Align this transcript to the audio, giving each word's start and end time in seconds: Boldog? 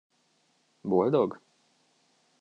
Boldog? 0.83 1.37